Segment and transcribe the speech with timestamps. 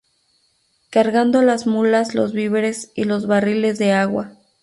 [0.89, 4.31] Cargando las mulas los víveres y los barriles de agua.